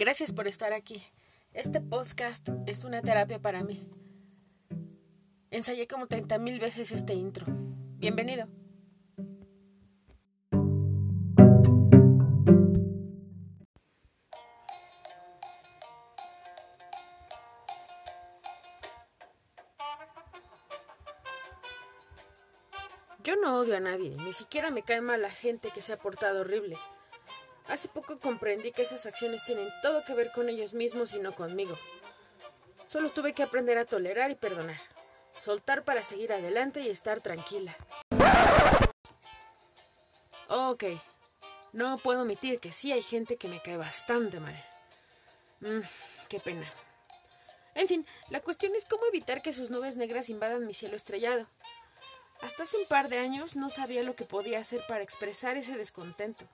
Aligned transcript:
Gracias 0.00 0.32
por 0.32 0.48
estar 0.48 0.72
aquí. 0.72 1.02
Este 1.52 1.78
podcast 1.78 2.48
es 2.64 2.86
una 2.86 3.02
terapia 3.02 3.38
para 3.38 3.62
mí. 3.62 3.86
Ensayé 5.50 5.86
como 5.86 6.06
30.000 6.06 6.58
veces 6.58 6.90
este 6.92 7.12
intro. 7.12 7.44
Bienvenido. 7.98 8.48
Yo 23.22 23.36
no 23.36 23.58
odio 23.58 23.76
a 23.76 23.80
nadie, 23.80 24.16
ni 24.16 24.32
siquiera 24.32 24.70
me 24.70 24.82
cae 24.82 25.02
mal 25.02 25.20
la 25.20 25.28
gente 25.28 25.70
que 25.74 25.82
se 25.82 25.92
ha 25.92 25.98
portado 25.98 26.40
horrible. 26.40 26.78
Hace 27.68 27.88
poco 27.88 28.18
comprendí 28.18 28.72
que 28.72 28.82
esas 28.82 29.06
acciones 29.06 29.44
tienen 29.44 29.68
todo 29.82 30.04
que 30.04 30.14
ver 30.14 30.32
con 30.32 30.48
ellos 30.48 30.74
mismos 30.74 31.12
y 31.12 31.18
no 31.18 31.34
conmigo. 31.34 31.78
Solo 32.86 33.10
tuve 33.10 33.32
que 33.32 33.42
aprender 33.42 33.78
a 33.78 33.84
tolerar 33.84 34.30
y 34.30 34.34
perdonar, 34.34 34.80
soltar 35.38 35.84
para 35.84 36.02
seguir 36.02 36.32
adelante 36.32 36.80
y 36.80 36.88
estar 36.88 37.20
tranquila. 37.20 37.76
Ok, 40.48 40.84
no 41.72 41.98
puedo 41.98 42.22
omitir 42.22 42.58
que 42.58 42.72
sí 42.72 42.90
hay 42.90 43.02
gente 43.02 43.36
que 43.36 43.46
me 43.46 43.62
cae 43.62 43.76
bastante 43.76 44.40
mal. 44.40 44.54
Mm, 45.60 45.80
qué 46.28 46.40
pena. 46.40 46.68
En 47.76 47.86
fin, 47.86 48.06
la 48.30 48.40
cuestión 48.40 48.74
es 48.74 48.84
cómo 48.84 49.06
evitar 49.06 49.42
que 49.42 49.52
sus 49.52 49.70
nubes 49.70 49.96
negras 49.96 50.28
invadan 50.28 50.66
mi 50.66 50.74
cielo 50.74 50.96
estrellado. 50.96 51.46
Hasta 52.42 52.64
hace 52.64 52.78
un 52.78 52.86
par 52.86 53.08
de 53.08 53.18
años 53.18 53.54
no 53.54 53.70
sabía 53.70 54.02
lo 54.02 54.16
que 54.16 54.24
podía 54.24 54.58
hacer 54.58 54.82
para 54.88 55.02
expresar 55.04 55.56
ese 55.56 55.76
descontento. 55.76 56.44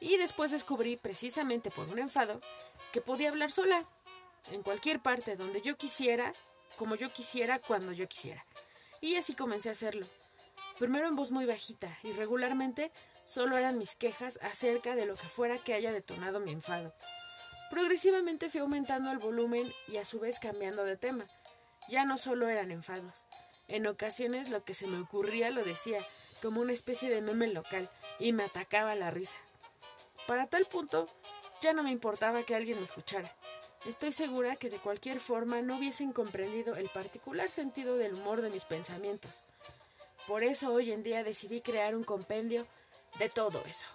Y 0.00 0.16
después 0.18 0.50
descubrí, 0.50 0.96
precisamente 0.96 1.70
por 1.70 1.88
un 1.88 1.98
enfado, 1.98 2.40
que 2.92 3.00
podía 3.00 3.30
hablar 3.30 3.50
sola, 3.50 3.84
en 4.50 4.62
cualquier 4.62 5.00
parte, 5.00 5.36
donde 5.36 5.62
yo 5.62 5.76
quisiera, 5.76 6.32
como 6.76 6.94
yo 6.94 7.12
quisiera, 7.12 7.58
cuando 7.58 7.92
yo 7.92 8.08
quisiera. 8.08 8.44
Y 9.00 9.16
así 9.16 9.34
comencé 9.34 9.68
a 9.68 9.72
hacerlo. 9.72 10.06
Primero 10.78 11.08
en 11.08 11.16
voz 11.16 11.30
muy 11.30 11.46
bajita, 11.46 11.98
y 12.02 12.12
regularmente 12.12 12.92
solo 13.24 13.56
eran 13.56 13.78
mis 13.78 13.96
quejas 13.96 14.38
acerca 14.42 14.94
de 14.94 15.06
lo 15.06 15.16
que 15.16 15.28
fuera 15.28 15.58
que 15.58 15.74
haya 15.74 15.92
detonado 15.92 16.38
mi 16.38 16.52
enfado. 16.52 16.94
Progresivamente 17.70 18.48
fui 18.50 18.60
aumentando 18.60 19.10
el 19.10 19.18
volumen 19.18 19.72
y 19.88 19.96
a 19.96 20.04
su 20.04 20.20
vez 20.20 20.38
cambiando 20.38 20.84
de 20.84 20.96
tema. 20.96 21.26
Ya 21.88 22.04
no 22.04 22.18
solo 22.18 22.48
eran 22.48 22.70
enfados. 22.70 23.14
En 23.68 23.86
ocasiones 23.86 24.50
lo 24.50 24.64
que 24.64 24.74
se 24.74 24.86
me 24.86 25.00
ocurría 25.00 25.50
lo 25.50 25.64
decía, 25.64 26.00
como 26.42 26.60
una 26.60 26.72
especie 26.72 27.10
de 27.10 27.22
meme 27.22 27.48
local, 27.48 27.90
y 28.20 28.32
me 28.32 28.44
atacaba 28.44 28.94
la 28.94 29.10
risa. 29.10 29.36
Para 30.26 30.48
tal 30.48 30.66
punto, 30.66 31.06
ya 31.62 31.72
no 31.72 31.84
me 31.84 31.92
importaba 31.92 32.42
que 32.42 32.56
alguien 32.56 32.78
me 32.78 32.84
escuchara. 32.84 33.32
Estoy 33.84 34.12
segura 34.12 34.56
que 34.56 34.70
de 34.70 34.80
cualquier 34.80 35.20
forma 35.20 35.62
no 35.62 35.76
hubiesen 35.76 36.12
comprendido 36.12 36.74
el 36.74 36.88
particular 36.88 37.48
sentido 37.48 37.96
del 37.96 38.14
humor 38.14 38.42
de 38.42 38.50
mis 38.50 38.64
pensamientos. 38.64 39.44
Por 40.26 40.42
eso 40.42 40.72
hoy 40.72 40.90
en 40.90 41.04
día 41.04 41.22
decidí 41.22 41.60
crear 41.60 41.94
un 41.94 42.02
compendio 42.02 42.66
de 43.20 43.28
todo 43.28 43.62
eso. 43.66 43.86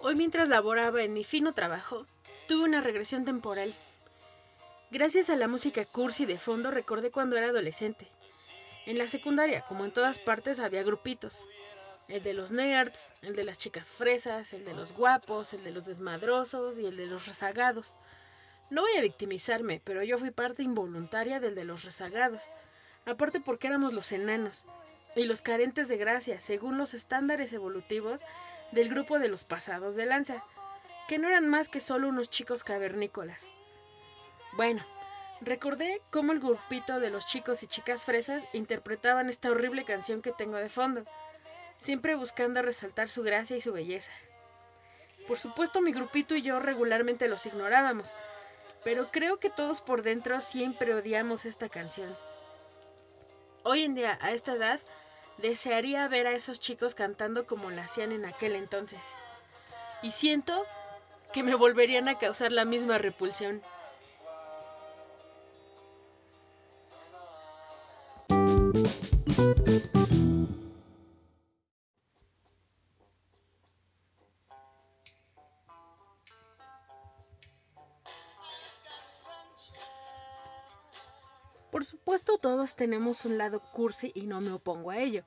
Hoy 0.00 0.14
mientras 0.14 0.48
laboraba 0.48 1.02
en 1.02 1.12
mi 1.12 1.24
fino 1.24 1.54
trabajo, 1.54 2.06
tuve 2.46 2.62
una 2.62 2.80
regresión 2.80 3.24
temporal. 3.24 3.74
Gracias 4.92 5.28
a 5.28 5.34
la 5.34 5.48
música 5.48 5.84
cursi 5.84 6.24
de 6.24 6.38
fondo 6.38 6.70
recordé 6.70 7.10
cuando 7.10 7.36
era 7.36 7.48
adolescente. 7.48 8.06
En 8.86 8.96
la 8.96 9.08
secundaria, 9.08 9.62
como 9.62 9.84
en 9.84 9.92
todas 9.92 10.20
partes, 10.20 10.60
había 10.60 10.84
grupitos. 10.84 11.46
El 12.06 12.22
de 12.22 12.32
los 12.32 12.52
nerds, 12.52 13.12
el 13.22 13.34
de 13.34 13.42
las 13.42 13.58
chicas 13.58 13.88
fresas, 13.88 14.52
el 14.52 14.64
de 14.64 14.72
los 14.72 14.92
guapos, 14.92 15.52
el 15.52 15.64
de 15.64 15.72
los 15.72 15.84
desmadrosos 15.84 16.78
y 16.78 16.86
el 16.86 16.96
de 16.96 17.06
los 17.06 17.26
rezagados. 17.26 17.96
No 18.70 18.82
voy 18.82 18.92
a 18.96 19.02
victimizarme, 19.02 19.80
pero 19.82 20.04
yo 20.04 20.16
fui 20.16 20.30
parte 20.30 20.62
involuntaria 20.62 21.40
del 21.40 21.56
de 21.56 21.64
los 21.64 21.84
rezagados. 21.84 22.44
Aparte 23.04 23.40
porque 23.40 23.66
éramos 23.66 23.92
los 23.94 24.12
enanos 24.12 24.64
y 25.18 25.24
los 25.24 25.42
carentes 25.42 25.88
de 25.88 25.96
gracia, 25.96 26.40
según 26.40 26.78
los 26.78 26.94
estándares 26.94 27.52
evolutivos 27.52 28.24
del 28.72 28.88
grupo 28.88 29.18
de 29.18 29.28
los 29.28 29.44
pasados 29.44 29.96
de 29.96 30.06
lanza, 30.06 30.44
que 31.08 31.18
no 31.18 31.28
eran 31.28 31.48
más 31.48 31.68
que 31.68 31.80
solo 31.80 32.08
unos 32.08 32.30
chicos 32.30 32.64
cavernícolas. 32.64 33.48
Bueno, 34.52 34.84
recordé 35.40 36.00
cómo 36.10 36.32
el 36.32 36.40
grupito 36.40 37.00
de 37.00 37.10
los 37.10 37.26
chicos 37.26 37.62
y 37.62 37.66
chicas 37.66 38.04
fresas 38.04 38.44
interpretaban 38.52 39.28
esta 39.28 39.50
horrible 39.50 39.84
canción 39.84 40.22
que 40.22 40.32
tengo 40.32 40.56
de 40.56 40.68
fondo, 40.68 41.04
siempre 41.76 42.14
buscando 42.14 42.62
resaltar 42.62 43.08
su 43.08 43.22
gracia 43.22 43.56
y 43.56 43.60
su 43.60 43.72
belleza. 43.72 44.12
Por 45.26 45.38
supuesto 45.38 45.80
mi 45.80 45.92
grupito 45.92 46.34
y 46.34 46.42
yo 46.42 46.58
regularmente 46.60 47.28
los 47.28 47.44
ignorábamos, 47.46 48.14
pero 48.84 49.10
creo 49.10 49.38
que 49.38 49.50
todos 49.50 49.80
por 49.80 50.02
dentro 50.02 50.40
siempre 50.40 50.94
odiamos 50.94 51.44
esta 51.44 51.68
canción. 51.68 52.16
Hoy 53.64 53.82
en 53.82 53.94
día, 53.94 54.18
a 54.22 54.30
esta 54.30 54.54
edad, 54.54 54.80
desearía 55.38 56.06
ver 56.08 56.26
a 56.26 56.32
esos 56.32 56.60
chicos 56.60 56.94
cantando 56.94 57.46
como 57.46 57.70
lo 57.70 57.80
hacían 57.80 58.12
en 58.12 58.24
aquel 58.24 58.54
entonces. 58.54 59.00
Y 60.02 60.10
siento 60.10 60.66
que 61.32 61.42
me 61.42 61.54
volverían 61.54 62.08
a 62.08 62.18
causar 62.18 62.52
la 62.52 62.64
misma 62.64 62.98
repulsión. 62.98 63.62
Por 81.78 81.84
supuesto 81.84 82.38
todos 82.38 82.74
tenemos 82.74 83.24
un 83.24 83.38
lado 83.38 83.60
cursi 83.60 84.10
y 84.12 84.22
no 84.22 84.40
me 84.40 84.50
opongo 84.50 84.90
a 84.90 84.98
ello. 84.98 85.22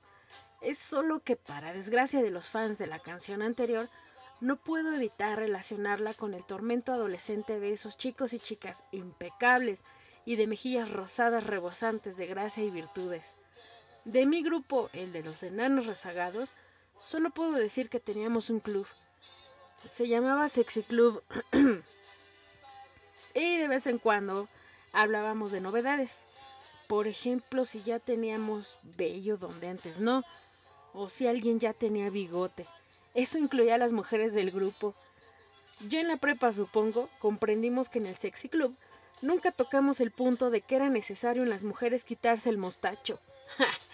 Es 0.60 0.78
solo 0.78 1.24
que 1.24 1.38
para 1.38 1.72
desgracia 1.72 2.22
de 2.22 2.30
los 2.30 2.50
fans 2.50 2.78
de 2.78 2.88
la 2.88 3.00
canción 3.00 3.42
anterior, 3.42 3.88
no 4.42 4.62
puedo 4.62 4.92
evitar 4.94 5.40
relacionarla 5.40 6.14
con 6.14 6.34
el 6.34 6.44
tormento 6.44 6.92
adolescente 6.92 7.62
de 7.62 7.72
esos 7.72 7.98
chicos 7.98 8.34
y 8.34 8.40
chicas 8.40 8.84
impecables 8.92 9.86
y 10.26 10.36
de 10.36 10.48
mejillas 10.48 10.92
rosadas 10.92 11.46
rebosantes 11.46 12.18
de 12.18 12.28
gracia 12.28 12.66
y 12.66 12.70
virtudes. 12.70 13.36
De 14.04 14.26
mi 14.26 14.44
grupo, 14.44 14.90
el 14.92 15.14
de 15.14 15.24
los 15.24 15.44
enanos 15.44 15.86
rezagados, 15.86 16.52
solo 17.00 17.30
puedo 17.30 17.54
decir 17.54 17.88
que 17.88 18.02
teníamos 18.02 18.50
un 18.50 18.60
club. 18.60 18.86
Se 19.86 20.10
llamaba 20.10 20.50
Sexy 20.50 20.84
Club 20.84 21.24
y 23.36 23.58
de 23.58 23.68
vez 23.70 23.88
en 23.88 24.00
cuando 24.00 24.50
hablábamos 24.94 25.52
de 25.52 25.62
novedades. 25.62 26.26
Por 26.88 27.08
ejemplo, 27.08 27.66
si 27.66 27.82
ya 27.84 28.00
teníamos 28.00 28.78
vello 28.98 29.38
donde 29.38 29.70
antes 29.70 30.00
no, 30.00 30.24
o 30.94 31.10
si 31.10 31.28
alguien 31.28 31.60
ya 31.60 31.74
tenía 31.74 32.10
bigote. 32.10 32.66
Eso 33.14 33.38
incluía 33.38 33.76
a 33.76 33.78
las 33.78 33.94
mujeres 33.94 34.34
del 34.34 34.52
grupo. 34.52 34.94
Ya 35.90 36.02
en 36.02 36.08
la 36.08 36.18
prepa, 36.18 36.54
supongo, 36.54 37.10
comprendimos 37.20 37.90
que 37.90 38.00
en 38.00 38.08
el 38.08 38.16
sexy 38.16 38.50
club 38.50 38.76
nunca 39.22 39.52
tocamos 39.52 40.00
el 40.00 40.12
punto 40.12 40.50
de 40.50 40.62
que 40.62 40.76
era 40.76 40.90
necesario 40.90 41.44
en 41.44 41.50
las 41.50 41.64
mujeres 41.64 42.04
quitarse 42.04 42.50
el 42.50 42.58
mostacho. 42.58 43.20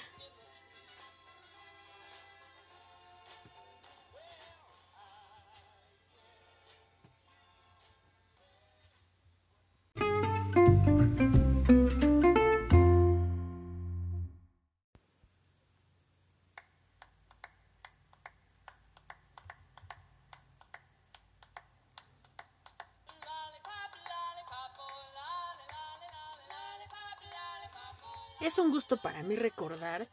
Es 28.47 28.59
un 28.59 28.71
gusto 28.71 28.95
para 28.95 29.23
mí 29.23 29.35
recordar 29.35 30.07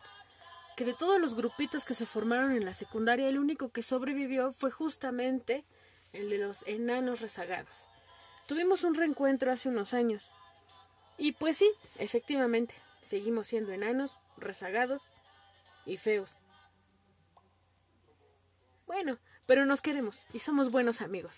que 0.77 0.85
de 0.85 0.93
todos 0.93 1.21
los 1.21 1.37
grupitos 1.37 1.85
que 1.85 1.95
se 1.95 2.05
formaron 2.05 2.51
en 2.51 2.65
la 2.65 2.75
secundaria, 2.75 3.29
el 3.29 3.39
único 3.39 3.69
que 3.69 3.81
sobrevivió 3.81 4.53
fue 4.53 4.73
justamente 4.73 5.65
el 6.13 6.31
de 6.31 6.39
los 6.39 6.67
enanos 6.67 7.21
rezagados. 7.21 7.85
Tuvimos 8.49 8.83
un 8.83 8.97
reencuentro 8.97 9.53
hace 9.53 9.69
unos 9.69 9.95
años. 9.95 10.31
Y 11.17 11.31
pues 11.31 11.59
sí, 11.59 11.71
efectivamente, 12.01 12.75
seguimos 13.03 13.47
siendo 13.47 13.71
enanos, 13.71 14.19
rezagados 14.37 15.03
y 15.87 15.97
feos. 15.97 16.35
Bueno, 18.89 19.21
pero 19.47 19.65
nos 19.65 19.81
queremos 19.81 20.25
y 20.33 20.41
somos 20.41 20.73
buenos 20.73 21.03
amigos. 21.03 21.37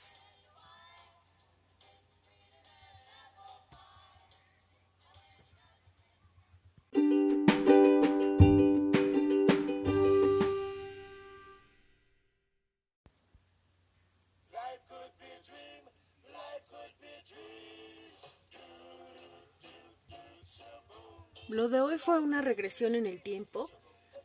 Lo 21.49 21.69
de 21.69 21.81
hoy 21.81 21.97
fue 21.97 22.19
una 22.19 22.43
regresión 22.43 22.97
en 22.97 23.07
el 23.07 23.23
tiempo 23.23 23.71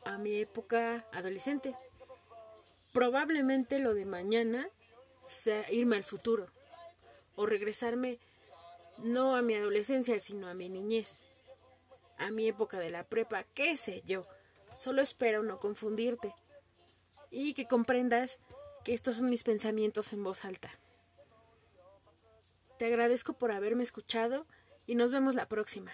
a 0.06 0.18
mi 0.18 0.38
época 0.38 1.06
adolescente. 1.14 1.76
Probablemente 2.94 3.78
lo 3.78 3.94
de 3.94 4.06
mañana 4.06 4.68
sea 5.28 5.72
irme 5.72 5.98
al 5.98 6.04
futuro 6.04 6.48
o 7.36 7.46
regresarme 7.46 8.18
no 9.04 9.36
a 9.36 9.44
mi 9.44 9.54
adolescencia, 9.54 10.20
sino 10.20 10.48
a 10.48 10.56
mi 10.56 10.68
niñez, 10.68 11.20
a 12.18 12.32
mi 12.32 12.48
época 12.48 12.80
de 12.80 12.90
la 12.90 13.04
prepa, 13.04 13.44
qué 13.44 13.78
sé 13.78 14.02
yo. 14.08 14.24
Solo 14.76 15.04
espero 15.04 15.44
no 15.44 15.60
confundirte 15.60 16.34
y 17.30 17.54
que 17.54 17.68
comprendas 17.68 18.40
que 18.84 18.96
estos 18.96 19.18
son 19.18 19.30
mis 19.30 19.44
pensamientos 19.44 20.12
en 20.12 20.24
voz 20.24 20.44
alta. 20.44 20.72
Te 22.80 22.86
agradezco 22.86 23.34
por 23.34 23.52
haberme 23.52 23.84
escuchado 23.84 24.48
y 24.88 24.96
nos 24.96 25.12
vemos 25.12 25.36
la 25.36 25.48
próxima. 25.48 25.94